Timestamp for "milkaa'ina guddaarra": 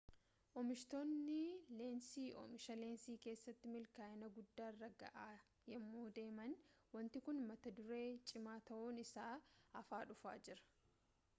3.73-4.89